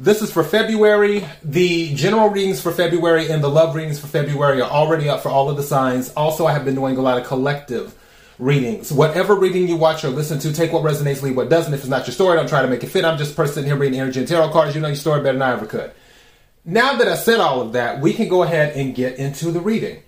this 0.00 0.22
is 0.22 0.32
for 0.32 0.44
February. 0.44 1.24
The 1.42 1.94
general 1.94 2.28
readings 2.28 2.60
for 2.60 2.70
February 2.70 3.30
and 3.30 3.42
the 3.42 3.48
love 3.48 3.74
readings 3.74 3.98
for 3.98 4.06
February 4.06 4.60
are 4.60 4.70
already 4.70 5.08
up 5.08 5.22
for 5.22 5.28
all 5.28 5.50
of 5.50 5.56
the 5.56 5.62
signs. 5.62 6.10
Also, 6.10 6.46
I 6.46 6.52
have 6.52 6.64
been 6.64 6.74
doing 6.74 6.96
a 6.96 7.00
lot 7.00 7.20
of 7.20 7.26
collective 7.26 7.94
readings. 8.38 8.92
Whatever 8.92 9.34
reading 9.34 9.66
you 9.66 9.76
watch 9.76 10.04
or 10.04 10.10
listen 10.10 10.38
to, 10.40 10.52
take 10.52 10.72
what 10.72 10.84
resonates, 10.84 11.22
leave 11.22 11.36
what 11.36 11.48
doesn't. 11.48 11.74
If 11.74 11.80
it's 11.80 11.88
not 11.88 12.06
your 12.06 12.14
story, 12.14 12.36
don't 12.36 12.48
try 12.48 12.62
to 12.62 12.68
make 12.68 12.84
it 12.84 12.88
fit. 12.88 13.04
I'm 13.04 13.18
just 13.18 13.34
person 13.34 13.64
here 13.64 13.76
reading 13.76 13.98
energy 13.98 14.20
and 14.20 14.28
tarot 14.28 14.50
cards. 14.50 14.74
You 14.74 14.80
know 14.80 14.88
your 14.88 14.96
story 14.96 15.20
better 15.20 15.32
than 15.32 15.42
I 15.42 15.52
ever 15.52 15.66
could. 15.66 15.90
Now 16.64 16.96
that 16.96 17.08
I 17.08 17.16
said 17.16 17.40
all 17.40 17.60
of 17.60 17.72
that, 17.72 18.00
we 18.00 18.12
can 18.12 18.28
go 18.28 18.42
ahead 18.42 18.76
and 18.76 18.94
get 18.94 19.18
into 19.18 19.50
the 19.50 19.60
reading. 19.60 20.02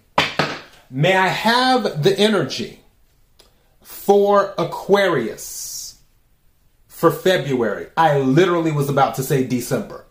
May 0.90 1.16
I 1.16 1.28
have 1.28 2.02
the 2.02 2.16
energy 2.18 2.80
for 3.82 4.54
Aquarius? 4.58 5.79
For 7.00 7.10
February. 7.10 7.86
I 7.96 8.18
literally 8.18 8.72
was 8.72 8.90
about 8.90 9.14
to 9.14 9.22
say 9.22 9.46
December. 9.46 10.04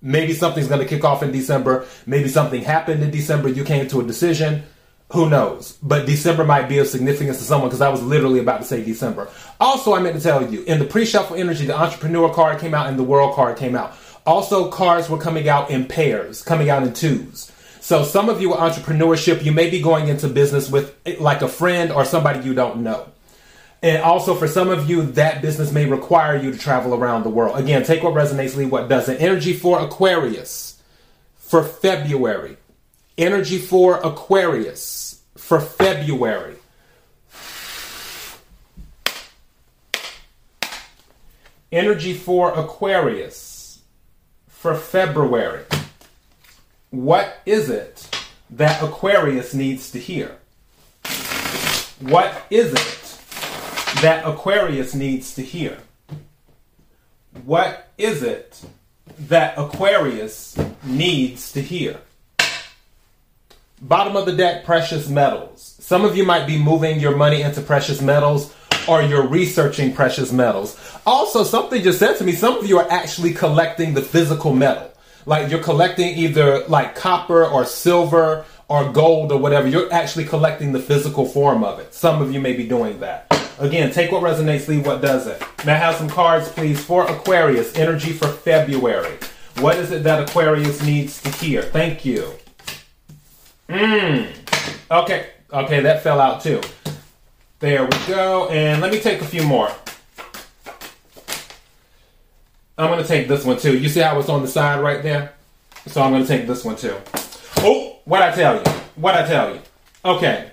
Maybe 0.00 0.32
something's 0.32 0.68
going 0.68 0.80
to 0.80 0.86
kick 0.86 1.04
off 1.04 1.24
in 1.24 1.32
December. 1.32 1.86
Maybe 2.06 2.28
something 2.28 2.62
happened 2.62 3.02
in 3.02 3.10
December. 3.10 3.48
You 3.48 3.64
came 3.64 3.88
to 3.88 4.00
a 4.00 4.04
decision. 4.04 4.62
Who 5.10 5.28
knows? 5.28 5.76
But 5.82 6.06
December 6.06 6.44
might 6.44 6.68
be 6.68 6.78
of 6.78 6.86
significance 6.86 7.38
to 7.38 7.44
someone 7.44 7.68
because 7.68 7.80
I 7.80 7.88
was 7.88 8.00
literally 8.00 8.38
about 8.38 8.58
to 8.58 8.64
say 8.64 8.84
December. 8.84 9.28
Also, 9.58 9.92
I 9.92 9.98
meant 9.98 10.14
to 10.14 10.22
tell 10.22 10.48
you 10.48 10.62
in 10.62 10.78
the 10.78 10.84
pre 10.84 11.04
shuffle 11.04 11.34
energy, 11.34 11.66
the 11.66 11.76
entrepreneur 11.76 12.32
card 12.32 12.60
came 12.60 12.74
out 12.74 12.86
and 12.86 12.96
the 12.96 13.02
world 13.02 13.34
card 13.34 13.56
came 13.56 13.74
out. 13.74 13.96
Also, 14.24 14.70
cards 14.70 15.10
were 15.10 15.18
coming 15.18 15.48
out 15.48 15.68
in 15.68 15.84
pairs, 15.84 16.42
coming 16.42 16.70
out 16.70 16.84
in 16.84 16.92
twos. 16.92 17.50
So, 17.80 18.04
some 18.04 18.28
of 18.28 18.40
you 18.40 18.52
are 18.52 18.70
entrepreneurship, 18.70 19.44
you 19.44 19.50
may 19.50 19.68
be 19.68 19.82
going 19.82 20.06
into 20.06 20.28
business 20.28 20.70
with 20.70 20.94
like 21.18 21.42
a 21.42 21.48
friend 21.48 21.90
or 21.90 22.04
somebody 22.04 22.46
you 22.46 22.54
don't 22.54 22.84
know. 22.84 23.08
And 23.82 24.02
also, 24.02 24.34
for 24.34 24.48
some 24.48 24.70
of 24.70 24.90
you, 24.90 25.02
that 25.02 25.40
business 25.40 25.70
may 25.70 25.86
require 25.86 26.36
you 26.36 26.50
to 26.50 26.58
travel 26.58 26.94
around 26.94 27.22
the 27.22 27.30
world. 27.30 27.56
Again, 27.56 27.84
take 27.84 28.02
what 28.02 28.14
resonates, 28.14 28.56
leave 28.56 28.72
what 28.72 28.88
doesn't. 28.88 29.18
Energy 29.18 29.52
for 29.52 29.80
Aquarius 29.80 30.82
for 31.36 31.62
February. 31.62 32.56
Energy 33.16 33.58
for 33.58 33.98
Aquarius 33.98 35.22
for 35.36 35.60
February. 35.60 36.56
Energy 41.70 42.14
for 42.14 42.52
Aquarius 42.52 43.80
for 44.48 44.74
February. 44.74 45.64
What 46.90 47.38
is 47.46 47.70
it 47.70 48.08
that 48.50 48.82
Aquarius 48.82 49.54
needs 49.54 49.90
to 49.92 49.98
hear? 50.00 50.38
What 52.00 52.42
is 52.50 52.72
it 52.72 52.97
that 54.02 54.24
Aquarius 54.24 54.94
needs 54.94 55.34
to 55.34 55.42
hear? 55.42 55.78
What 57.44 57.88
is 57.98 58.22
it 58.22 58.60
that 59.18 59.58
Aquarius 59.58 60.56
needs 60.84 61.50
to 61.52 61.60
hear? 61.60 62.00
Bottom 63.80 64.16
of 64.16 64.26
the 64.26 64.32
deck, 64.32 64.64
precious 64.64 65.08
metals. 65.08 65.76
Some 65.80 66.04
of 66.04 66.16
you 66.16 66.24
might 66.24 66.46
be 66.46 66.62
moving 66.62 67.00
your 67.00 67.16
money 67.16 67.42
into 67.42 67.60
precious 67.60 68.00
metals 68.00 68.54
or 68.86 69.02
you're 69.02 69.26
researching 69.26 69.92
precious 69.92 70.32
metals. 70.32 70.78
Also, 71.04 71.42
something 71.42 71.82
just 71.82 71.98
said 71.98 72.16
to 72.18 72.24
me, 72.24 72.32
some 72.32 72.56
of 72.56 72.66
you 72.66 72.78
are 72.78 72.90
actually 72.90 73.32
collecting 73.34 73.94
the 73.94 74.02
physical 74.02 74.54
metal. 74.54 74.92
Like 75.26 75.50
you're 75.50 75.62
collecting 75.62 76.16
either 76.16 76.64
like 76.68 76.94
copper 76.94 77.44
or 77.44 77.64
silver 77.64 78.44
or 78.68 78.92
gold 78.92 79.32
or 79.32 79.38
whatever. 79.38 79.66
You're 79.66 79.92
actually 79.92 80.24
collecting 80.24 80.72
the 80.72 80.80
physical 80.80 81.26
form 81.26 81.64
of 81.64 81.80
it. 81.80 81.94
Some 81.94 82.22
of 82.22 82.32
you 82.32 82.40
may 82.40 82.52
be 82.52 82.66
doing 82.66 83.00
that. 83.00 83.26
Again, 83.60 83.90
take 83.90 84.12
what 84.12 84.22
resonates, 84.22 84.68
leave 84.68 84.86
what 84.86 85.02
doesn't. 85.02 85.40
May 85.66 85.72
I 85.72 85.76
have 85.76 85.96
some 85.96 86.08
cards, 86.08 86.48
please, 86.48 86.82
for 86.82 87.08
Aquarius, 87.10 87.74
energy 87.76 88.12
for 88.12 88.28
February. 88.28 89.18
What 89.58 89.76
is 89.78 89.90
it 89.90 90.04
that 90.04 90.28
Aquarius 90.28 90.80
needs 90.82 91.20
to 91.22 91.30
hear? 91.30 91.62
Thank 91.62 92.04
you. 92.04 92.32
Mmm. 93.68 94.32
Okay. 94.90 95.30
Okay, 95.52 95.80
that 95.80 96.02
fell 96.04 96.20
out 96.20 96.40
too. 96.40 96.60
There 97.58 97.84
we 97.84 98.06
go. 98.06 98.48
And 98.48 98.80
let 98.80 98.92
me 98.92 99.00
take 99.00 99.20
a 99.20 99.24
few 99.24 99.42
more. 99.42 99.70
I'm 102.76 102.88
going 102.90 103.02
to 103.02 103.08
take 103.08 103.26
this 103.26 103.44
one 103.44 103.58
too. 103.58 103.76
You 103.76 103.88
see 103.88 104.00
how 104.00 104.16
it's 104.20 104.28
on 104.28 104.42
the 104.42 104.48
side 104.48 104.80
right 104.80 105.02
there? 105.02 105.34
So 105.86 106.00
I'm 106.00 106.12
going 106.12 106.22
to 106.22 106.28
take 106.28 106.46
this 106.46 106.64
one 106.64 106.76
too. 106.76 106.96
Oh, 107.58 107.96
what 108.04 108.22
I 108.22 108.32
tell 108.32 108.54
you? 108.56 108.70
What 108.94 109.16
I 109.16 109.26
tell 109.26 109.52
you? 109.52 109.60
Okay. 110.04 110.52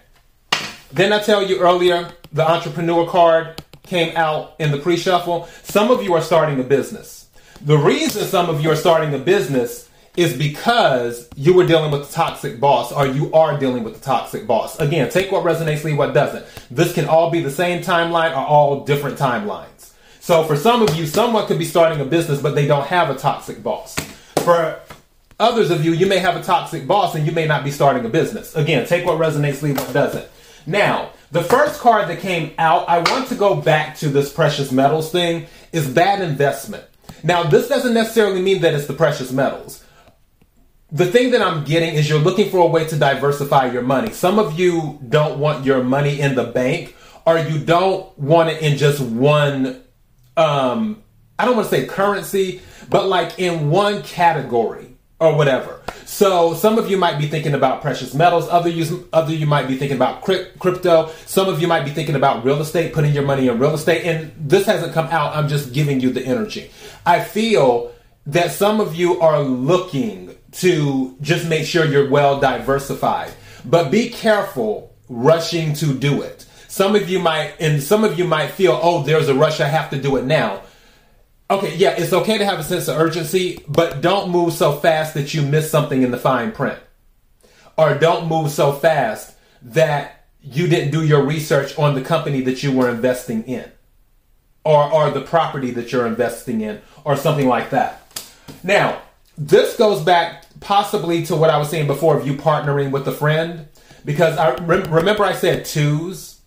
Didn't 0.92 1.14
I 1.14 1.20
tell 1.20 1.46
you 1.46 1.60
earlier 1.60 2.10
the 2.36 2.48
entrepreneur 2.48 3.08
card 3.08 3.64
came 3.84 4.16
out 4.18 4.56
in 4.60 4.72
the 4.72 4.78
pre 4.78 4.98
shuffle? 4.98 5.48
Some 5.64 5.90
of 5.90 6.04
you 6.04 6.14
are 6.14 6.22
starting 6.22 6.60
a 6.60 6.64
business. 6.64 7.30
The 7.62 7.78
reason 7.78 8.26
some 8.26 8.50
of 8.50 8.62
you 8.62 8.70
are 8.70 8.76
starting 8.76 9.14
a 9.14 9.18
business 9.18 9.90
is 10.18 10.38
because 10.38 11.30
you 11.36 11.54
were 11.54 11.66
dealing 11.66 11.92
with 11.92 12.10
a 12.10 12.14
toxic 12.14 12.60
boss 12.60 12.92
or 12.92 13.08
you 13.08 13.32
are 13.34 13.58
dealing 13.58 13.84
with 13.84 13.98
a 13.98 14.02
toxic 14.02 14.46
boss. 14.46 14.78
Again, 14.80 15.10
take 15.10 15.32
what 15.32 15.44
resonates, 15.44 15.84
leave 15.86 15.98
what 15.98 16.14
doesn't. 16.14 16.46
This 16.70 16.94
can 16.94 17.06
all 17.06 17.32
be 17.32 17.42
the 17.42 17.50
same 17.50 17.82
timeline 17.82 18.32
or 18.32 18.46
all 18.46 18.84
different 18.84 19.18
timelines. 19.18 19.94
So 20.20 20.44
for 20.44 20.58
some 20.58 20.82
of 20.82 20.94
you, 20.96 21.06
someone 21.06 21.48
could 21.48 21.60
be 21.60 21.66
starting 21.66 22.02
a 22.02 22.06
business, 22.06 22.42
but 22.42 22.54
they 22.56 22.68
don't 22.68 22.88
have 22.88 23.10
a 23.10 23.16
toxic 23.16 23.64
boss. 23.64 23.96
For 24.44 24.80
others 25.40 25.72
of 25.72 25.86
you, 25.86 25.94
you 25.94 26.06
may 26.06 26.18
have 26.18 26.36
a 26.36 26.44
toxic 26.44 26.86
boss 26.86 27.16
and 27.16 27.26
you 27.26 27.32
may 27.32 27.48
not 27.48 27.64
be 27.64 27.72
starting 27.72 28.06
a 28.06 28.10
business. 28.10 28.56
Again, 28.56 28.86
take 28.86 29.06
what 29.06 29.20
resonates, 29.20 29.62
leave 29.62 29.78
what 29.78 29.94
doesn't. 29.94 30.28
Now, 30.66 31.12
the 31.36 31.44
first 31.44 31.82
card 31.82 32.08
that 32.08 32.22
came 32.22 32.54
out, 32.58 32.88
I 32.88 33.00
want 33.12 33.28
to 33.28 33.36
go 33.36 33.56
back 33.60 33.98
to 33.98 34.08
this 34.08 34.32
precious 34.32 34.72
metals 34.72 35.12
thing, 35.12 35.48
is 35.74 35.86
bad 35.86 36.22
investment. 36.22 36.86
Now, 37.24 37.44
this 37.44 37.68
doesn't 37.68 37.94
necessarily 37.94 38.42
mean 38.42 38.62
that 38.62 38.74
it's 38.74 38.88
the 38.88 38.94
precious 38.94 39.34
metals. 39.34 39.84
The 40.94 41.06
thing 41.06 41.32
that 41.32 41.42
I'm 41.42 41.66
getting 41.66 41.94
is 41.94 42.08
you're 42.08 42.20
looking 42.20 42.50
for 42.50 42.60
a 42.60 42.66
way 42.66 42.88
to 42.88 42.96
diversify 42.96 43.70
your 43.74 43.82
money. 43.82 44.14
Some 44.14 44.40
of 44.40 44.58
you 44.58 44.98
don't 45.10 45.38
want 45.38 45.66
your 45.66 45.84
money 45.84 46.22
in 46.22 46.36
the 46.36 46.46
bank, 46.46 46.96
or 47.26 47.38
you 47.38 47.60
don't 47.60 48.18
want 48.18 48.52
it 48.52 48.62
in 48.62 48.78
just 48.78 49.02
one, 49.02 49.84
um, 50.38 51.04
I 51.38 51.44
don't 51.44 51.58
want 51.58 51.70
to 51.70 51.76
say 51.76 51.86
currency, 51.86 52.62
but 52.90 53.10
like 53.10 53.40
in 53.40 53.70
one 53.70 54.04
category 54.04 54.95
or 55.20 55.36
whatever. 55.36 55.82
So 56.06 56.54
some 56.54 56.78
of 56.78 56.90
you 56.90 56.98
might 56.98 57.18
be 57.18 57.28
thinking 57.28 57.54
about 57.54 57.82
precious 57.82 58.14
metals. 58.14 58.48
Other 58.50 58.70
you, 58.70 59.08
other 59.12 59.34
you 59.34 59.46
might 59.46 59.68
be 59.68 59.78
thinking 59.78 59.98
about 59.98 60.22
crypto. 60.22 61.10
Some 61.26 61.48
of 61.48 61.62
you 61.62 61.68
might 61.68 61.84
be 61.84 61.92
thinking 61.92 62.16
about 62.16 62.46
real 62.46 62.62
estate, 62.62 62.94
putting 62.94 63.14
your 63.14 63.24
money 63.24 63.48
in 63.48 63.60
real 63.60 63.74
estate. 63.74 64.06
And 64.06 64.32
this 64.38 64.66
hasn't 64.66 64.94
come 64.94 65.08
out. 65.08 65.36
I'm 65.36 65.48
just 65.48 65.74
giving 65.74 66.00
you 66.00 66.12
the 66.12 66.26
energy. 66.26 66.72
I 67.06 67.22
feel 67.22 67.94
that 68.28 68.52
some 68.52 68.80
of 68.80 68.96
you 68.96 69.20
are 69.22 69.42
looking 69.42 70.36
to 70.54 71.16
just 71.22 71.48
make 71.48 71.66
sure 71.66 71.86
you're 71.86 72.10
well 72.10 72.40
diversified, 72.40 73.32
but 73.66 73.92
be 73.92 74.10
careful 74.10 74.96
rushing 75.10 75.74
to 75.74 75.94
do 75.94 76.22
it. 76.22 76.46
Some 76.68 76.96
of 76.96 77.10
you 77.10 77.20
might, 77.20 77.54
and 77.60 77.82
some 77.82 78.04
of 78.04 78.18
you 78.18 78.26
might 78.26 78.52
feel, 78.52 78.80
oh, 78.82 79.04
there's 79.04 79.30
a 79.30 79.36
rush. 79.36 79.60
I 79.60 79.68
have 79.68 79.90
to 79.92 80.02
do 80.02 80.18
it 80.18 80.26
now. 80.26 80.62
Okay, 81.50 81.76
yeah, 81.76 81.92
it's 81.92 82.12
okay 82.12 82.40
to 82.40 82.46
have 82.46 82.60
a 82.60 82.64
sense 82.64 82.88
of 82.88 82.98
urgency, 82.98 83.64
but 83.68 84.02
don't 84.02 84.32
move 84.32 84.54
so 84.54 84.72
fast 84.74 85.14
that 85.14 85.34
you 85.34 85.44
miss 85.44 85.70
something 85.70 86.02
in 86.02 86.10
the 86.10 86.18
fine 86.18 86.52
print. 86.52 86.80
Or 87.78 87.94
don't 87.94 88.28
move 88.28 88.50
so 88.50 88.72
fast 88.72 89.36
that 89.62 90.26
you 90.42 90.68
didn't 90.68 90.92
do 90.92 91.06
your 91.06 91.24
research 91.24 91.78
on 91.78 91.94
the 91.94 92.02
company 92.02 92.42
that 92.42 92.64
you 92.64 92.72
were 92.72 92.90
investing 92.90 93.44
in. 93.44 93.72
Or, 94.64 94.92
or 94.92 95.12
the 95.12 95.22
property 95.22 95.70
that 95.72 95.92
you're 95.92 96.08
investing 96.08 96.62
in, 96.62 96.82
or 97.04 97.16
something 97.16 97.48
like 97.48 97.70
that. 97.70 98.02
Now, 98.64 99.04
this 99.38 99.78
goes 99.78 100.02
back 100.02 100.46
possibly 100.60 101.24
to 101.28 101.36
what 101.36 101.52
I 101.52 101.60
was 101.60 101.70
saying 101.70 101.86
before 101.86 102.18
of 102.18 102.26
you 102.26 102.34
partnering 102.34 102.90
with 102.90 103.08
a 103.08 103.12
friend. 103.12 103.68
Because 104.04 104.38
I 104.38 104.56
remember 104.56 105.24
I 105.24 105.34
said 105.34 105.66
twos, 105.66 106.40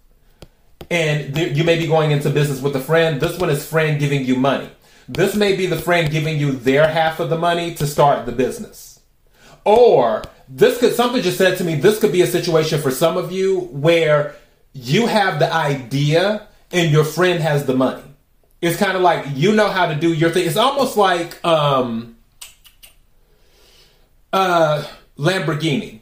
and 0.91 1.35
th- 1.35 1.57
you 1.57 1.63
may 1.63 1.79
be 1.79 1.87
going 1.87 2.11
into 2.11 2.31
business 2.31 2.61
with 2.61 2.75
a 2.75 2.81
friend. 2.81 3.21
This 3.21 3.39
one 3.39 3.51
is 3.51 3.65
friend 3.65 4.01
giving 4.01 4.25
you 4.25 4.35
money. 4.35 4.71
This 5.09 5.35
may 5.35 5.57
be 5.57 5.67
the 5.67 5.79
friend 5.79 6.11
giving 6.11 6.39
you 6.39 6.53
their 6.53 6.87
half 6.87 7.19
of 7.19 7.31
the 7.31 7.39
money 7.39 7.75
to 7.75 7.87
start 7.87 8.27
the 8.27 8.33
business. 8.33 9.01
Or 9.65 10.23
this 10.49 10.79
could, 10.79 10.95
something 10.95 11.23
just 11.23 11.39
said 11.39 11.59
to 11.59 11.65
me, 11.65 11.77
this 11.77 11.99
could 11.99 12.13
be 12.13 12.23
a 12.23 12.27
situation 12.27 12.81
for 12.81 12.91
some 12.91 13.17
of 13.17 13.33
you 13.33 13.61
where 13.73 14.37
you 14.75 15.07
have 15.07 15.39
the 15.39 15.53
idea 15.53 16.47
and 16.73 16.91
your 16.91 17.05
friend 17.05 17.41
has 17.41 17.65
the 17.65 17.75
money. 17.75 18.03
It's 18.61 18.77
kind 18.77 18.97
of 18.97 19.03
like 19.03 19.25
you 19.35 19.55
know 19.55 19.69
how 19.69 19.87
to 19.87 19.95
do 19.95 20.13
your 20.13 20.31
thing. 20.31 20.47
It's 20.47 20.57
almost 20.57 20.97
like 20.97 21.43
um, 21.45 22.17
uh, 24.33 24.85
Lamborghini. 25.17 26.01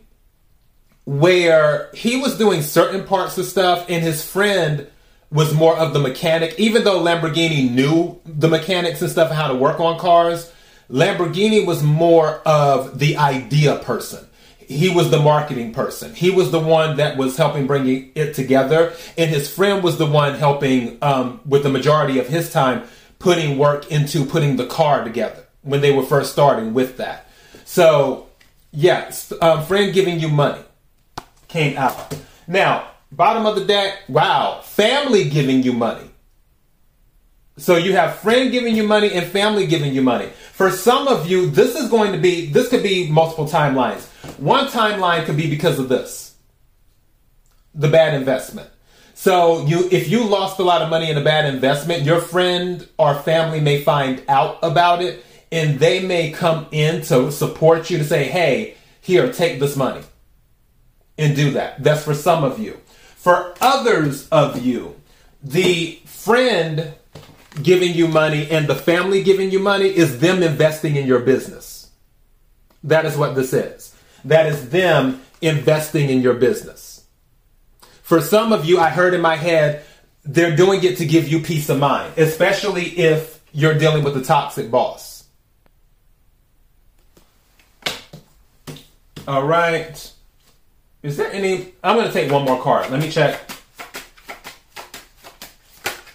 where 1.07 1.91
he 1.95 2.17
was 2.17 2.37
doing 2.37 2.63
certain 2.63 3.05
parts 3.05 3.39
of 3.39 3.45
stuff 3.47 3.87
and 3.89 4.03
his 4.03 4.25
friend 4.25 4.89
was 5.31 5.53
more 5.55 5.77
of 5.77 5.93
the 5.93 5.99
mechanic. 5.99 6.55
Even 6.59 6.85
though 6.85 7.01
Lamborghini 7.01 7.71
knew 7.71 8.21
the 8.25 8.49
mechanics 8.49 9.03
and 9.03 9.11
stuff 9.11 9.31
how 9.31 9.49
to 9.49 9.55
work 9.55 9.81
on 9.81 9.99
cars, 9.99 10.53
Lamborghini 10.91 11.67
was 11.67 11.83
more 11.83 12.41
of 12.47 12.99
the 12.99 13.17
idea 13.17 13.77
person. 13.77 14.27
He 14.59 14.91
was 14.91 15.11
the 15.11 15.21
marketing 15.21 15.73
person. 15.73 16.15
He 16.15 16.31
was 16.31 16.51
the 16.51 16.61
one 16.61 16.97
that 16.97 17.17
was 17.17 17.37
helping 17.37 17.67
bring 17.67 18.11
it 18.15 18.35
together, 18.35 18.93
and 19.17 19.31
his 19.31 19.53
friend 19.53 19.83
was 19.83 19.97
the 19.97 20.07
one 20.07 20.35
helping 20.35 20.99
um, 21.03 21.41
with 21.47 21.63
the 21.63 21.69
majority 21.69 22.19
of 22.19 22.27
his 22.27 22.53
time 22.53 22.83
putting 23.19 23.59
work 23.59 23.91
into 23.91 24.25
putting 24.25 24.57
the 24.57 24.67
car 24.67 25.05
together 25.05 25.45
when 25.63 25.81
they 25.81 25.93
were 25.93 26.03
first 26.03 26.33
starting 26.33 26.75
with 26.75 26.97
that. 26.97 27.29
So, 27.65 28.27
yes, 28.73 29.33
um, 29.41 29.65
friend 29.65 29.93
giving 29.93 30.19
you 30.19 30.29
money 30.29 30.63
came 31.49 31.77
out. 31.77 32.17
Now, 32.47 32.89
bottom 33.13 33.47
of 33.47 33.57
the 33.57 33.65
deck, 33.65 33.99
wow, 34.09 34.61
family 34.63 35.29
giving 35.29 35.63
you 35.63 35.73
money. 35.73 36.11
So 37.59 37.77
you 37.77 37.93
have 37.93 38.17
friend 38.17 38.53
giving 38.53 38.77
you 38.77 38.83
money 38.83 39.13
and 39.13 39.27
family 39.27 39.67
giving 39.67 39.95
you 39.95 40.03
money. 40.03 40.27
For 40.53 40.71
some 40.71 41.09
of 41.09 41.27
you, 41.27 41.49
this 41.49 41.75
is 41.75 41.89
going 41.89 42.13
to 42.13 42.19
be, 42.19 42.47
this 42.47 42.69
could 42.69 42.83
be 42.83 43.11
multiple 43.11 43.47
timelines. 43.47 44.07
One 44.39 44.67
timeline 44.67 45.25
could 45.25 45.39
be 45.39 45.49
because 45.49 45.79
of 45.79 45.89
this. 45.89 46.35
The 47.75 47.89
bad 47.89 48.15
investment. 48.15 48.69
So 49.15 49.65
you, 49.65 49.89
if 49.91 50.11
you 50.11 50.25
lost 50.25 50.59
a 50.59 50.63
lot 50.63 50.83
of 50.83 50.91
money 50.91 51.11
in 51.11 51.17
a 51.17 51.25
bad 51.25 51.47
investment, 51.47 52.03
your 52.03 52.21
friend 52.21 52.87
or 52.99 53.15
family 53.15 53.61
may 53.61 53.81
find 53.83 54.23
out 54.29 54.59
about 54.63 55.01
it 55.01 55.25
and 55.51 55.79
they 55.79 56.01
may 56.01 56.33
come 56.33 56.67
in 56.71 57.01
to 57.03 57.33
support 57.33 57.89
you 57.89 57.97
to 57.97 58.05
say, 58.05 58.25
hey, 58.25 58.75
here, 59.01 59.33
take 59.33 59.61
this 59.61 59.77
money 59.77 60.03
and 61.17 61.35
do 61.35 61.53
that. 61.53 61.83
That's 61.83 62.05
for 62.05 62.13
some 62.13 62.45
of 62.45 62.59
you. 62.59 62.79
For 63.27 63.57
others 63.61 64.29
of 64.29 64.65
you, 64.65 64.95
the 65.43 65.99
friend 66.05 66.95
giving 67.61 67.93
you 67.93 68.07
money 68.07 68.49
and 68.49 68.69
the 68.69 68.77
family 68.77 69.25
giving 69.25 69.51
you 69.51 69.59
money 69.59 69.89
is 69.89 70.21
them 70.21 70.45
investing 70.45 70.95
in 70.95 71.09
your 71.09 71.19
business. 71.19 71.91
That 72.85 73.05
is 73.05 73.17
what 73.17 73.35
this 73.35 73.53
is. 73.53 73.93
That 74.27 74.47
is 74.47 74.69
them 74.69 75.23
investing 75.41 76.09
in 76.09 76.23
your 76.23 76.35
business. 76.35 77.05
For 78.03 78.21
some 78.21 78.53
of 78.53 78.65
you, 78.65 78.79
I 78.79 78.91
heard 78.91 79.13
in 79.13 79.23
my 79.23 79.35
head, 79.35 79.83
they're 80.25 80.55
doing 80.55 80.85
it 80.85 80.99
to 80.99 81.05
give 81.05 81.27
you 81.27 81.41
peace 81.41 81.69
of 81.69 81.81
mind, 81.81 82.17
especially 82.17 82.85
if 82.97 83.43
you're 83.53 83.77
dealing 83.77 84.05
with 84.05 84.17
a 84.17 84.23
toxic 84.23 84.71
boss. 84.71 85.25
All 89.27 89.43
right. 89.43 90.13
Is 91.07 91.17
there 91.17 91.33
any? 91.33 91.73
I'm 91.85 91.95
going 91.95 92.09
to 92.09 92.13
take 92.13 92.33
one 92.33 92.45
more 92.45 92.61
card. 92.61 92.91
Let 92.91 93.01
me 93.01 93.09
check. 93.09 93.39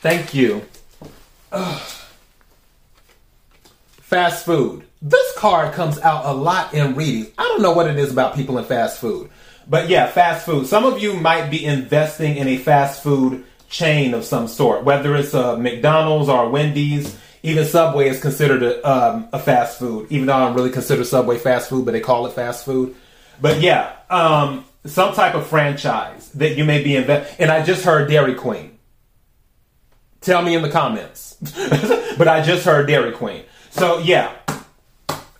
Thank 0.01 0.33
you. 0.33 0.65
Ugh. 1.53 1.81
Fast 4.01 4.43
food. 4.45 4.83
This 5.01 5.33
card 5.37 5.73
comes 5.73 5.97
out 5.99 6.25
a 6.25 6.33
lot 6.33 6.73
in 6.73 6.95
readings. 6.95 7.29
I 7.37 7.43
don't 7.43 7.61
know 7.61 7.71
what 7.71 7.89
it 7.89 7.97
is 7.97 8.11
about 8.11 8.35
people 8.35 8.57
in 8.57 8.65
fast 8.65 8.99
food. 8.99 9.29
But 9.65 9.87
yeah, 9.87 10.07
fast 10.07 10.45
food. 10.45 10.67
Some 10.67 10.83
of 10.83 11.01
you 11.01 11.13
might 11.13 11.49
be 11.49 11.63
investing 11.63 12.35
in 12.35 12.49
a 12.49 12.57
fast 12.57 13.01
food 13.01 13.45
chain 13.69 14.13
of 14.13 14.25
some 14.25 14.49
sort, 14.49 14.83
whether 14.83 15.15
it's 15.15 15.33
a 15.33 15.55
McDonald's 15.55 16.27
or 16.27 16.49
Wendy's. 16.49 17.17
Even 17.43 17.63
Subway 17.65 18.09
is 18.09 18.19
considered 18.19 18.61
a, 18.61 18.85
um, 18.85 19.29
a 19.31 19.39
fast 19.39 19.79
food, 19.79 20.07
even 20.09 20.27
though 20.27 20.33
I 20.33 20.47
don't 20.47 20.53
really 20.53 20.69
consider 20.69 21.05
Subway 21.05 21.37
fast 21.37 21.69
food, 21.69 21.85
but 21.85 21.93
they 21.93 22.01
call 22.01 22.25
it 22.25 22.33
fast 22.33 22.65
food. 22.65 22.93
But 23.39 23.61
yeah, 23.61 23.93
um, 24.09 24.65
some 24.85 25.13
type 25.13 25.35
of 25.35 25.47
franchise 25.47 26.29
that 26.31 26.57
you 26.57 26.65
may 26.65 26.83
be 26.83 26.95
investing. 26.95 27.35
And 27.39 27.51
I 27.51 27.63
just 27.63 27.85
heard 27.85 28.09
Dairy 28.09 28.35
Queen. 28.35 28.77
Tell 30.21 30.41
me 30.41 30.55
in 30.55 30.61
the 30.61 30.69
comments. 30.69 31.35
but 32.17 32.27
I 32.27 32.41
just 32.41 32.65
heard 32.65 32.87
Dairy 32.87 33.11
Queen. 33.11 33.43
So 33.71 33.99
yeah, 33.99 34.35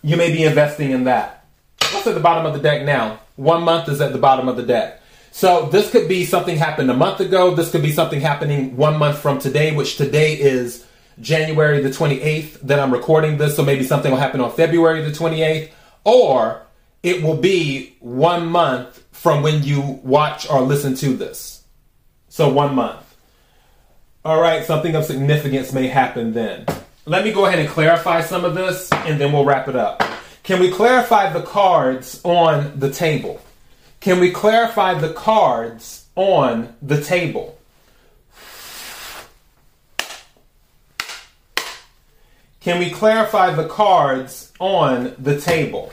you 0.02 0.16
may 0.16 0.32
be 0.32 0.44
investing 0.44 0.90
in 0.90 1.04
that. 1.04 1.44
What's 1.92 2.06
at 2.06 2.14
the 2.14 2.20
bottom 2.20 2.46
of 2.46 2.54
the 2.54 2.60
deck 2.60 2.84
now? 2.84 3.20
One 3.36 3.62
month 3.62 3.88
is 3.88 4.00
at 4.00 4.12
the 4.12 4.18
bottom 4.18 4.48
of 4.48 4.56
the 4.56 4.62
deck. 4.62 5.00
So 5.30 5.66
this 5.66 5.90
could 5.90 6.08
be 6.08 6.24
something 6.24 6.56
happened 6.56 6.90
a 6.90 6.94
month 6.94 7.20
ago. 7.20 7.54
This 7.54 7.70
could 7.70 7.82
be 7.82 7.92
something 7.92 8.20
happening 8.20 8.76
one 8.76 8.98
month 8.98 9.18
from 9.18 9.38
today, 9.38 9.74
which 9.74 9.96
today 9.96 10.34
is 10.38 10.86
January 11.20 11.80
the 11.80 11.88
28th 11.88 12.60
that 12.60 12.78
I'm 12.78 12.92
recording 12.92 13.38
this. 13.38 13.56
So 13.56 13.64
maybe 13.64 13.84
something 13.84 14.10
will 14.10 14.18
happen 14.18 14.40
on 14.40 14.52
February 14.52 15.02
the 15.02 15.10
28th. 15.10 15.70
Or 16.04 16.62
it 17.02 17.22
will 17.22 17.36
be 17.36 17.96
one 18.00 18.46
month 18.46 19.01
from 19.22 19.40
when 19.40 19.62
you 19.62 20.00
watch 20.02 20.50
or 20.50 20.62
listen 20.62 20.96
to 20.96 21.16
this. 21.16 21.62
So 22.28 22.48
one 22.48 22.74
month. 22.74 23.16
All 24.24 24.40
right, 24.40 24.64
something 24.64 24.96
of 24.96 25.04
significance 25.04 25.72
may 25.72 25.86
happen 25.86 26.32
then. 26.32 26.66
Let 27.06 27.22
me 27.24 27.30
go 27.30 27.46
ahead 27.46 27.60
and 27.60 27.68
clarify 27.68 28.22
some 28.22 28.44
of 28.44 28.56
this 28.56 28.90
and 28.92 29.20
then 29.20 29.32
we'll 29.32 29.44
wrap 29.44 29.68
it 29.68 29.76
up. 29.76 30.02
Can 30.42 30.58
we 30.58 30.72
clarify 30.72 31.32
the 31.32 31.42
cards 31.42 32.20
on 32.24 32.80
the 32.80 32.90
table? 32.90 33.40
Can 34.00 34.18
we 34.18 34.32
clarify 34.32 34.94
the 34.94 35.12
cards 35.12 36.04
on 36.16 36.74
the 36.82 37.00
table? 37.00 37.56
Can 42.60 42.80
we 42.80 42.90
clarify 42.90 43.54
the 43.54 43.68
cards 43.68 44.50
on 44.58 45.14
the 45.16 45.40
table? 45.40 45.92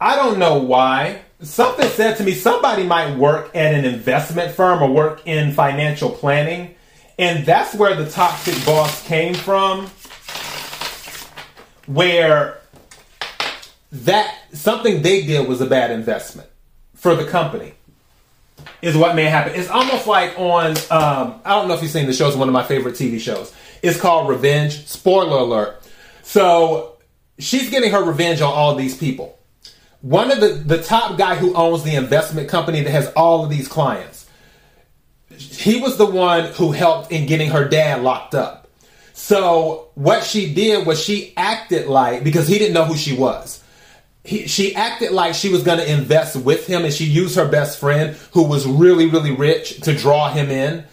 I 0.00 0.16
don't 0.16 0.38
know 0.38 0.58
why. 0.58 1.22
Something 1.40 1.88
said 1.88 2.16
to 2.16 2.24
me 2.24 2.32
somebody 2.32 2.84
might 2.84 3.16
work 3.16 3.54
at 3.54 3.74
an 3.74 3.84
investment 3.84 4.54
firm 4.54 4.82
or 4.82 4.90
work 4.90 5.26
in 5.26 5.52
financial 5.52 6.10
planning. 6.10 6.74
And 7.18 7.46
that's 7.46 7.74
where 7.74 7.94
the 7.94 8.08
toxic 8.10 8.64
boss 8.66 9.06
came 9.06 9.34
from. 9.34 9.86
Where 11.86 12.60
that 13.92 14.34
something 14.52 15.02
they 15.02 15.24
did 15.24 15.48
was 15.48 15.60
a 15.60 15.66
bad 15.66 15.90
investment 15.90 16.48
for 16.94 17.14
the 17.14 17.24
company 17.24 17.72
is 18.82 18.96
what 18.96 19.14
may 19.14 19.24
happen. 19.24 19.54
It's 19.54 19.70
almost 19.70 20.06
like 20.06 20.38
on 20.38 20.72
um, 20.90 21.40
I 21.44 21.50
don't 21.50 21.68
know 21.68 21.74
if 21.74 21.82
you've 21.82 21.90
seen 21.90 22.06
the 22.06 22.12
show. 22.12 22.28
It's 22.28 22.36
one 22.36 22.48
of 22.48 22.52
my 22.52 22.64
favorite 22.64 22.96
TV 22.96 23.18
shows. 23.20 23.54
It's 23.82 23.98
called 23.98 24.28
Revenge. 24.28 24.86
Spoiler 24.86 25.38
alert. 25.38 25.82
So 26.22 26.96
she's 27.38 27.70
getting 27.70 27.92
her 27.92 28.02
revenge 28.02 28.40
on 28.40 28.52
all 28.52 28.74
these 28.74 28.96
people 28.96 29.35
one 30.08 30.30
of 30.30 30.40
the 30.40 30.48
the 30.48 30.82
top 30.82 31.18
guy 31.18 31.34
who 31.34 31.54
owns 31.54 31.82
the 31.82 31.94
investment 31.94 32.48
company 32.48 32.82
that 32.82 32.90
has 32.90 33.12
all 33.14 33.44
of 33.44 33.50
these 33.50 33.68
clients 33.68 34.26
he 35.36 35.80
was 35.80 35.96
the 35.96 36.06
one 36.06 36.46
who 36.52 36.72
helped 36.72 37.12
in 37.12 37.26
getting 37.26 37.50
her 37.50 37.68
dad 37.68 38.02
locked 38.02 38.34
up. 38.34 38.68
So 39.12 39.90
what 39.94 40.24
she 40.24 40.52
did 40.52 40.86
was 40.86 41.02
she 41.02 41.34
acted 41.36 41.86
like 41.86 42.24
because 42.24 42.46
he 42.46 42.58
didn't 42.58 42.74
know 42.74 42.84
who 42.84 42.96
she 42.96 43.16
was. 43.16 43.62
He, 44.24 44.46
she 44.46 44.74
acted 44.74 45.12
like 45.12 45.34
she 45.34 45.50
was 45.50 45.62
going 45.62 45.78
to 45.78 45.90
invest 45.90 46.36
with 46.36 46.66
him 46.66 46.84
and 46.84 46.92
she 46.92 47.04
used 47.04 47.36
her 47.36 47.48
best 47.48 47.78
friend 47.78 48.16
who 48.32 48.42
was 48.44 48.66
really 48.66 49.06
really 49.06 49.30
rich 49.30 49.80
to 49.82 49.94
draw 49.94 50.30
him 50.30 50.50
in. 50.50 50.84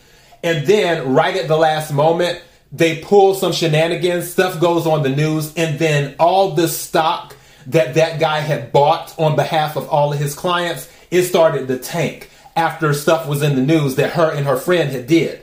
And 0.44 0.68
then 0.68 1.14
right 1.14 1.36
at 1.36 1.48
the 1.48 1.58
last 1.58 1.92
moment 1.94 2.42
they 2.72 3.00
pull 3.02 3.36
some 3.36 3.52
shenanigans 3.52 4.32
stuff 4.32 4.60
goes 4.60 4.88
on 4.88 5.04
the 5.04 5.10
news 5.10 5.54
and 5.56 5.78
then 5.78 6.16
all 6.20 6.52
this 6.52 6.78
stock 6.78 7.36
that 7.68 7.96
that 7.96 8.20
guy 8.20 8.40
had 8.40 8.72
bought 8.72 9.18
on 9.20 9.36
behalf 9.36 9.76
of 9.76 9.88
all 9.90 10.14
of 10.14 10.20
his 10.20 10.36
clients, 10.36 10.90
it 11.12 11.24
started 11.24 11.68
to 11.68 11.78
tank 11.78 12.30
after 12.56 12.94
stuff 12.94 13.28
was 13.28 13.42
in 13.42 13.56
the 13.56 13.62
news 13.62 13.96
that 13.96 14.12
her 14.12 14.32
and 14.32 14.46
her 14.46 14.58
friend 14.58 14.92
had 14.92 15.08
did. 15.08 15.42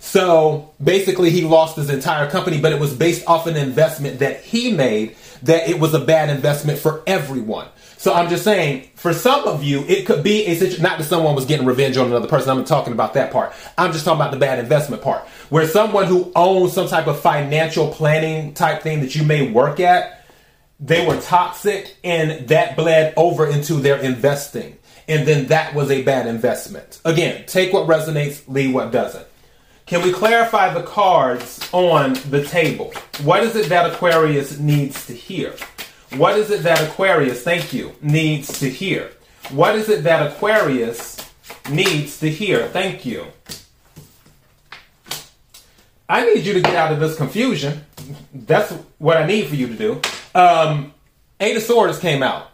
So 0.00 0.72
basically, 0.82 1.30
he 1.30 1.42
lost 1.42 1.76
his 1.76 1.88
entire 1.88 2.28
company, 2.28 2.60
but 2.60 2.72
it 2.72 2.80
was 2.80 2.94
based 2.94 3.26
off 3.28 3.46
an 3.46 3.56
investment 3.56 4.18
that 4.18 4.40
he 4.40 4.72
made 4.72 5.16
that 5.42 5.68
it 5.68 5.78
was 5.78 5.94
a 5.94 6.00
bad 6.00 6.28
investment 6.28 6.78
for 6.78 7.02
everyone. 7.06 7.68
So 7.98 8.12
I'm 8.12 8.28
just 8.28 8.42
saying, 8.42 8.88
for 8.96 9.12
some 9.12 9.44
of 9.44 9.62
you, 9.62 9.84
it 9.86 10.06
could 10.06 10.24
be 10.24 10.44
a 10.46 10.56
situation, 10.56 10.82
not 10.82 10.98
that 10.98 11.04
someone 11.04 11.36
was 11.36 11.44
getting 11.44 11.66
revenge 11.66 11.96
on 11.96 12.08
another 12.08 12.26
person. 12.26 12.50
I'm 12.50 12.64
talking 12.64 12.92
about 12.92 13.14
that 13.14 13.30
part. 13.30 13.52
I'm 13.78 13.92
just 13.92 14.04
talking 14.04 14.20
about 14.20 14.32
the 14.32 14.38
bad 14.38 14.58
investment 14.58 15.02
part. 15.02 15.22
Where 15.50 15.68
someone 15.68 16.06
who 16.06 16.32
owns 16.34 16.72
some 16.72 16.88
type 16.88 17.06
of 17.06 17.20
financial 17.20 17.92
planning 17.92 18.54
type 18.54 18.82
thing 18.82 19.02
that 19.02 19.14
you 19.14 19.22
may 19.22 19.52
work 19.52 19.78
at, 19.78 20.21
they 20.82 21.06
were 21.06 21.20
toxic 21.20 21.96
and 22.02 22.48
that 22.48 22.76
bled 22.76 23.14
over 23.16 23.46
into 23.46 23.74
their 23.74 23.98
investing. 23.98 24.76
And 25.06 25.26
then 25.26 25.46
that 25.46 25.74
was 25.74 25.90
a 25.90 26.02
bad 26.02 26.26
investment. 26.26 27.00
Again, 27.04 27.44
take 27.46 27.72
what 27.72 27.86
resonates, 27.86 28.42
leave 28.48 28.74
what 28.74 28.90
doesn't. 28.90 29.26
Can 29.86 30.02
we 30.02 30.12
clarify 30.12 30.72
the 30.74 30.82
cards 30.82 31.68
on 31.72 32.14
the 32.30 32.44
table? 32.44 32.92
What 33.22 33.42
is 33.44 33.54
it 33.56 33.68
that 33.68 33.92
Aquarius 33.92 34.58
needs 34.58 35.06
to 35.06 35.12
hear? 35.12 35.54
What 36.16 36.38
is 36.38 36.50
it 36.50 36.62
that 36.62 36.82
Aquarius, 36.82 37.42
thank 37.42 37.72
you, 37.72 37.92
needs 38.00 38.58
to 38.60 38.68
hear? 38.68 39.12
What 39.50 39.76
is 39.76 39.88
it 39.88 40.04
that 40.04 40.32
Aquarius 40.32 41.16
needs 41.70 42.18
to 42.20 42.30
hear? 42.30 42.68
Thank 42.68 43.04
you. 43.04 43.26
I 46.08 46.24
need 46.26 46.44
you 46.44 46.54
to 46.54 46.60
get 46.60 46.74
out 46.74 46.92
of 46.92 47.00
this 47.00 47.16
confusion. 47.16 47.84
That's 48.34 48.72
what 48.98 49.16
I 49.16 49.26
need 49.26 49.46
for 49.48 49.54
you 49.54 49.68
to 49.68 49.74
do. 49.74 50.00
Um, 50.34 50.94
Eight 51.40 51.56
of 51.56 51.62
Swords 51.62 51.98
came 51.98 52.22
out. 52.22 52.48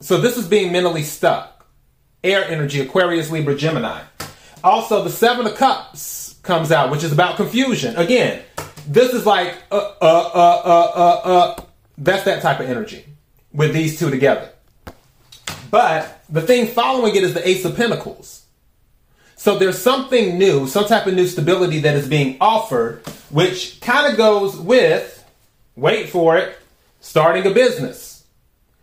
So 0.00 0.20
this 0.20 0.36
is 0.36 0.48
being 0.48 0.72
mentally 0.72 1.02
stuck. 1.02 1.66
air 2.24 2.44
energy, 2.44 2.80
Aquarius, 2.80 3.30
Libra, 3.30 3.54
Gemini. 3.54 4.02
Also, 4.62 5.02
the 5.02 5.10
Seven 5.10 5.46
of 5.46 5.56
Cups 5.56 6.36
comes 6.42 6.70
out, 6.70 6.90
which 6.90 7.04
is 7.04 7.12
about 7.12 7.36
confusion. 7.36 7.96
Again, 7.96 8.42
this 8.86 9.12
is 9.12 9.26
like, 9.26 9.56
uh, 9.70 9.76
uh, 9.76 10.30
uh, 10.34 10.62
uh, 10.64 10.92
uh, 10.94 11.20
uh. 11.24 11.62
That's 11.98 12.24
that 12.24 12.42
type 12.42 12.60
of 12.60 12.68
energy 12.68 13.04
with 13.52 13.72
these 13.72 13.98
two 13.98 14.10
together. 14.10 14.50
But 15.70 16.24
the 16.28 16.42
thing 16.42 16.66
following 16.66 17.14
it 17.16 17.22
is 17.22 17.34
the 17.34 17.46
Ace 17.46 17.64
of 17.64 17.76
Pentacles. 17.76 18.44
So 19.36 19.58
there's 19.58 19.78
something 19.78 20.38
new, 20.38 20.66
some 20.68 20.86
type 20.86 21.06
of 21.06 21.14
new 21.14 21.26
stability 21.26 21.80
that 21.80 21.96
is 21.96 22.08
being 22.08 22.36
offered, 22.40 23.02
which 23.30 23.80
kind 23.80 24.10
of 24.10 24.16
goes 24.16 24.56
with, 24.56 25.24
wait 25.74 26.10
for 26.10 26.36
it, 26.36 26.56
starting 27.02 27.44
a 27.46 27.50
business. 27.50 28.24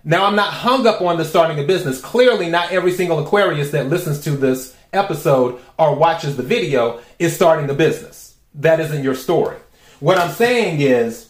Now, 0.03 0.25
I'm 0.25 0.35
not 0.35 0.53
hung 0.53 0.85
up 0.85 1.01
on 1.01 1.17
the 1.17 1.25
starting 1.25 1.57
a 1.57 1.63
business. 1.65 1.99
Clearly, 1.99 2.49
not 2.49 2.71
every 2.71 2.91
single 2.91 3.19
Aquarius 3.19 3.71
that 3.71 3.87
listens 3.87 4.23
to 4.25 4.31
this 4.31 4.75
episode 4.93 5.59
or 5.79 5.95
watches 5.95 6.37
the 6.37 6.43
video 6.43 7.01
is 7.17 7.35
starting 7.35 7.69
a 7.69 7.73
business. 7.73 8.35
That 8.55 8.79
isn't 8.79 9.03
your 9.03 9.15
story. 9.15 9.57
What 9.99 10.17
I'm 10.17 10.31
saying 10.31 10.81
is, 10.81 11.29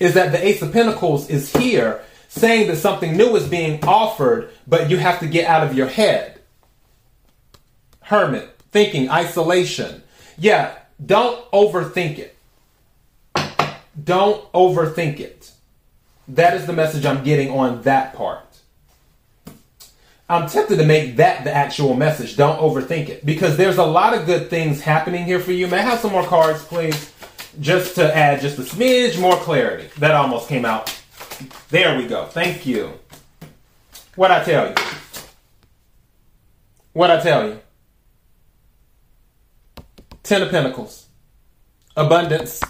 is 0.00 0.14
that 0.14 0.32
the 0.32 0.44
Ace 0.44 0.60
of 0.60 0.72
Pentacles 0.72 1.30
is 1.30 1.54
here 1.54 2.02
saying 2.28 2.66
that 2.68 2.76
something 2.76 3.16
new 3.16 3.36
is 3.36 3.46
being 3.48 3.84
offered, 3.84 4.50
but 4.66 4.90
you 4.90 4.96
have 4.96 5.20
to 5.20 5.26
get 5.26 5.46
out 5.46 5.66
of 5.66 5.76
your 5.76 5.86
head. 5.86 6.40
Hermit, 8.00 8.50
thinking, 8.70 9.08
isolation. 9.08 10.02
Yeah, 10.36 10.76
don't 11.04 11.48
overthink 11.52 12.18
it. 12.18 12.36
Don't 14.02 14.50
overthink 14.52 15.20
it. 15.20 15.51
That 16.28 16.54
is 16.54 16.66
the 16.66 16.72
message 16.72 17.04
I'm 17.04 17.24
getting 17.24 17.50
on 17.50 17.82
that 17.82 18.14
part. 18.14 18.44
I'm 20.28 20.48
tempted 20.48 20.76
to 20.76 20.86
make 20.86 21.16
that 21.16 21.44
the 21.44 21.52
actual 21.52 21.94
message. 21.94 22.36
Don't 22.36 22.58
overthink 22.58 23.08
it. 23.08 23.26
Because 23.26 23.56
there's 23.56 23.76
a 23.76 23.84
lot 23.84 24.14
of 24.14 24.24
good 24.24 24.48
things 24.48 24.80
happening 24.80 25.24
here 25.24 25.40
for 25.40 25.52
you. 25.52 25.66
May 25.66 25.78
I 25.78 25.82
have 25.82 25.98
some 25.98 26.12
more 26.12 26.24
cards, 26.24 26.64
please? 26.64 27.12
Just 27.60 27.96
to 27.96 28.16
add 28.16 28.40
just 28.40 28.58
a 28.58 28.62
smidge 28.62 29.20
more 29.20 29.36
clarity. 29.36 29.90
That 29.98 30.12
almost 30.12 30.48
came 30.48 30.64
out. 30.64 30.98
There 31.68 31.98
we 31.98 32.06
go. 32.06 32.26
Thank 32.26 32.64
you. 32.64 32.98
What 34.14 34.30
I 34.30 34.42
tell 34.42 34.68
you? 34.68 34.74
What 36.92 37.10
I 37.10 37.20
tell 37.20 37.48
you? 37.48 37.60
Ten 40.22 40.42
of 40.42 40.50
Pentacles. 40.50 41.08
Abundance. 41.96 42.62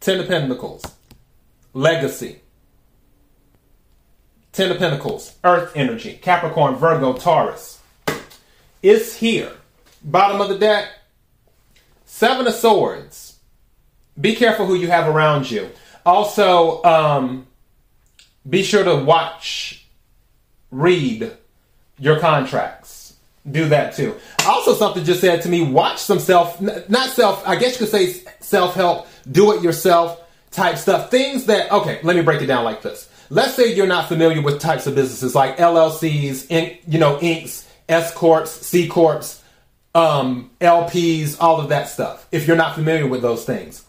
Ten 0.00 0.20
of 0.20 0.28
Pentacles. 0.28 0.93
Legacy. 1.74 2.38
Ten 4.52 4.70
of 4.70 4.78
Pentacles, 4.78 5.34
Earth 5.42 5.72
energy, 5.74 6.14
Capricorn, 6.22 6.76
Virgo, 6.76 7.12
Taurus. 7.12 7.80
It's 8.82 9.16
here. 9.16 9.52
Bottom 10.02 10.40
of 10.40 10.48
the 10.48 10.58
deck, 10.58 10.88
Seven 12.04 12.46
of 12.46 12.54
Swords. 12.54 13.38
Be 14.20 14.36
careful 14.36 14.66
who 14.66 14.76
you 14.76 14.86
have 14.86 15.08
around 15.08 15.50
you. 15.50 15.70
Also, 16.06 16.84
um, 16.84 17.48
be 18.48 18.62
sure 18.62 18.84
to 18.84 18.94
watch, 18.94 19.86
read 20.70 21.32
your 21.98 22.20
contracts. 22.20 23.16
Do 23.50 23.68
that 23.70 23.94
too. 23.94 24.14
Also, 24.46 24.74
something 24.74 25.04
just 25.04 25.20
said 25.20 25.42
to 25.42 25.48
me 25.48 25.62
watch 25.62 25.98
some 25.98 26.20
self, 26.20 26.60
not 26.60 27.10
self, 27.10 27.46
I 27.46 27.56
guess 27.56 27.72
you 27.72 27.86
could 27.86 27.88
say 27.88 28.22
self 28.38 28.74
help, 28.74 29.08
do 29.30 29.52
it 29.52 29.62
yourself 29.62 30.20
type 30.54 30.78
stuff. 30.78 31.10
Things 31.10 31.46
that, 31.46 31.70
okay, 31.70 32.00
let 32.02 32.16
me 32.16 32.22
break 32.22 32.42
it 32.42 32.46
down 32.46 32.64
like 32.64 32.82
this 32.82 33.08
let's 33.30 33.54
say 33.54 33.74
you're 33.74 33.86
not 33.86 34.08
familiar 34.08 34.40
with 34.40 34.60
types 34.60 34.86
of 34.86 34.94
businesses 34.94 35.34
like 35.34 35.56
LLCs, 35.56 36.50
in, 36.50 36.76
you 36.86 36.98
know, 36.98 37.16
Incs, 37.18 37.66
S 37.88 38.12
corps, 38.14 38.46
C 38.46 38.88
corps, 38.88 39.40
um, 39.94 40.50
LPs, 40.60 41.36
all 41.40 41.60
of 41.60 41.68
that 41.68 41.88
stuff. 41.88 42.26
If 42.32 42.46
you're 42.46 42.56
not 42.56 42.74
familiar 42.74 43.06
with 43.06 43.22
those 43.22 43.44
things, 43.44 43.84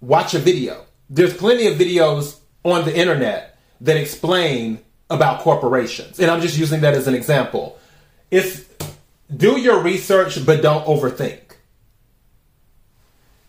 watch 0.00 0.34
a 0.34 0.38
video. 0.38 0.84
There's 1.10 1.34
plenty 1.34 1.66
of 1.66 1.74
videos 1.74 2.38
on 2.64 2.84
the 2.84 2.96
internet 2.96 3.58
that 3.80 3.96
explain 3.96 4.78
about 5.10 5.40
corporations, 5.40 6.20
and 6.20 6.30
I'm 6.30 6.40
just 6.40 6.56
using 6.56 6.80
that 6.82 6.94
as 6.94 7.06
an 7.06 7.14
example. 7.14 7.78
It's 8.30 8.64
do 9.34 9.58
your 9.58 9.82
research, 9.82 10.44
but 10.46 10.62
don't 10.62 10.86
overthink. 10.86 11.51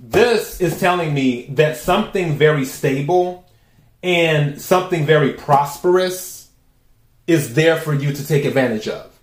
This 0.06 0.60
is 0.60 0.82
telling 0.82 1.14
me 1.14 1.46
that 1.52 1.78
something 1.78 2.38
very 2.38 2.66
stable 2.66 3.50
and 4.04 4.62
something 4.62 5.06
very 5.06 5.32
prosperous 5.32 6.50
is 7.26 7.54
there 7.54 7.78
for 7.78 7.94
you 7.94 8.12
to 8.12 8.28
take 8.28 8.44
advantage 8.44 8.90
of 8.90 9.18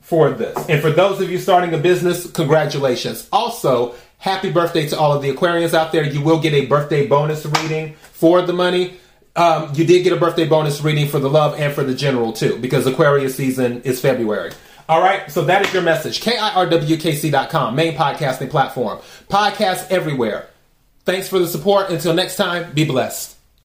for 0.00 0.30
this. 0.30 0.56
And 0.68 0.80
for 0.80 0.90
those 0.90 1.20
of 1.20 1.32
you 1.32 1.38
starting 1.38 1.74
a 1.74 1.78
business, 1.78 2.30
congratulations. 2.30 3.28
Also, 3.32 3.96
happy 4.18 4.52
birthday 4.52 4.86
to 4.86 4.96
all 4.96 5.12
of 5.12 5.20
the 5.20 5.32
Aquarians 5.32 5.74
out 5.74 5.90
there. 5.90 6.04
You 6.04 6.22
will 6.22 6.38
get 6.38 6.52
a 6.52 6.66
birthday 6.66 7.08
bonus 7.08 7.44
reading 7.44 7.94
for 8.12 8.42
the 8.42 8.52
money. 8.52 8.98
Um, 9.34 9.72
you 9.74 9.84
did 9.84 10.04
get 10.04 10.12
a 10.12 10.16
birthday 10.16 10.46
bonus 10.46 10.80
reading 10.80 11.08
for 11.08 11.18
the 11.18 11.28
love 11.28 11.58
and 11.58 11.74
for 11.74 11.82
the 11.82 11.94
general 11.94 12.32
too, 12.32 12.56
because 12.58 12.86
Aquarius 12.86 13.34
season 13.34 13.82
is 13.82 14.00
February. 14.00 14.52
All 14.88 15.00
right, 15.00 15.30
so 15.30 15.44
that 15.44 15.66
is 15.66 15.72
your 15.72 15.82
message. 15.82 16.20
KIRWKC.com, 16.20 17.74
main 17.74 17.96
podcasting 17.96 18.50
platform. 18.50 18.98
Podcasts 19.28 19.90
everywhere. 19.90 20.48
Thanks 21.04 21.28
for 21.28 21.38
the 21.38 21.46
support. 21.46 21.90
Until 21.90 22.14
next 22.14 22.36
time, 22.36 22.72
be 22.72 22.84
blessed. 22.84 23.35